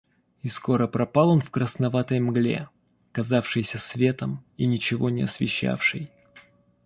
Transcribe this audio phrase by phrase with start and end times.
[0.41, 2.69] И скоро пропал он в красноватой мгле,
[3.11, 6.09] казавшейся светом и ничего не освещавшей.